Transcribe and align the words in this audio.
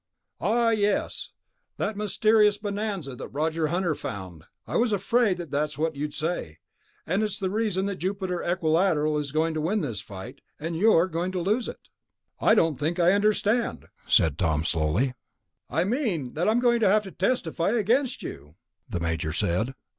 "Ah, 0.39 0.71
yes, 0.71 1.29
that 1.77 1.95
mysterious 1.95 2.57
bonanza 2.57 3.15
that 3.15 3.27
Roger 3.27 3.67
Hunter 3.67 3.93
found. 3.93 4.45
I 4.65 4.75
was 4.75 4.91
afraid 4.91 5.37
that 5.37 5.51
was 5.53 5.77
what 5.77 5.95
you'd 5.95 6.15
say. 6.15 6.57
And 7.05 7.21
it's 7.21 7.37
the 7.37 7.51
reason 7.51 7.85
that 7.85 7.97
Jupiter 7.97 8.41
Equilateral 8.43 9.19
is 9.19 9.31
going 9.31 9.53
to 9.53 9.61
win 9.61 9.81
this 9.81 10.01
fight, 10.01 10.41
and 10.59 10.75
you're 10.75 11.05
going 11.05 11.31
to 11.33 11.39
lose 11.39 11.67
it." 11.67 11.89
"I 12.39 12.55
don't 12.55 12.79
think 12.79 12.97
I 12.99 13.11
understand," 13.11 13.89
Tom 14.07 14.61
said 14.63 14.67
slowly. 14.67 15.13
"I 15.69 15.83
mean 15.83 16.33
that 16.33 16.49
I'm 16.49 16.61
going 16.61 16.79
to 16.79 16.89
have 16.89 17.03
to 17.03 17.11
testify 17.11 17.69
against 17.69 18.23
you," 18.23 18.55
the 18.89 18.99
Major 18.99 19.31
said. 19.33 19.75